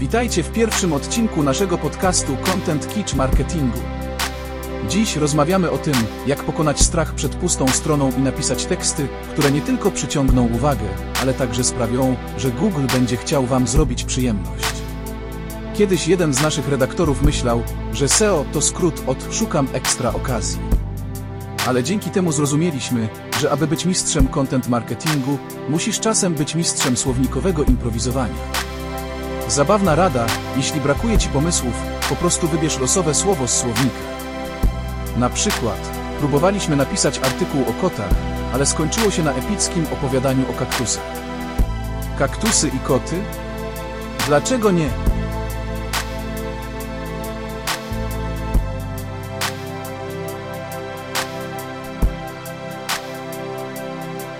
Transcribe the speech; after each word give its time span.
Witajcie 0.00 0.42
w 0.42 0.52
pierwszym 0.52 0.92
odcinku 0.92 1.42
naszego 1.42 1.78
podcastu 1.78 2.36
Content 2.36 2.94
Kitsch 2.94 3.14
Marketingu. 3.14 3.78
Dziś 4.88 5.16
rozmawiamy 5.16 5.70
o 5.70 5.78
tym, 5.78 5.94
jak 6.26 6.44
pokonać 6.44 6.80
strach 6.80 7.14
przed 7.14 7.34
pustą 7.34 7.68
stroną 7.68 8.12
i 8.18 8.20
napisać 8.20 8.64
teksty, 8.64 9.08
które 9.32 9.50
nie 9.50 9.60
tylko 9.60 9.90
przyciągną 9.90 10.48
uwagę, 10.48 10.84
ale 11.22 11.34
także 11.34 11.64
sprawią, 11.64 12.16
że 12.38 12.50
Google 12.50 12.86
będzie 12.92 13.16
chciał 13.16 13.46
Wam 13.46 13.66
zrobić 13.66 14.04
przyjemność. 14.04 14.74
Kiedyś 15.74 16.08
jeden 16.08 16.34
z 16.34 16.42
naszych 16.42 16.68
redaktorów 16.68 17.22
myślał, 17.22 17.62
że 17.92 18.08
SEO 18.08 18.44
to 18.52 18.60
skrót 18.60 19.02
od 19.06 19.34
szukam 19.34 19.68
ekstra 19.72 20.12
okazji. 20.12 20.60
Ale 21.66 21.82
dzięki 21.82 22.10
temu 22.10 22.32
zrozumieliśmy, 22.32 23.08
że 23.40 23.50
aby 23.50 23.66
być 23.66 23.84
mistrzem 23.84 24.28
content 24.28 24.68
marketingu, 24.68 25.38
musisz 25.68 26.00
czasem 26.00 26.34
być 26.34 26.54
mistrzem 26.54 26.96
słownikowego 26.96 27.64
improwizowania. 27.64 28.59
Zabawna 29.50 29.94
rada, 29.94 30.26
jeśli 30.56 30.80
brakuje 30.80 31.18
Ci 31.18 31.28
pomysłów, 31.28 31.74
po 32.08 32.16
prostu 32.16 32.48
wybierz 32.48 32.78
losowe 32.78 33.14
słowo 33.14 33.48
z 33.48 33.58
słownika. 33.58 33.98
Na 35.16 35.30
przykład, 35.30 35.90
próbowaliśmy 36.18 36.76
napisać 36.76 37.18
artykuł 37.18 37.62
o 37.62 37.72
kotach, 37.72 38.10
ale 38.52 38.66
skończyło 38.66 39.10
się 39.10 39.22
na 39.22 39.32
epickim 39.32 39.86
opowiadaniu 39.92 40.50
o 40.50 40.52
kaktusach. 40.52 41.04
Kaktusy 42.18 42.68
i 42.68 42.78
koty? 42.78 43.16
Dlaczego 44.26 44.70
nie? 44.70 44.90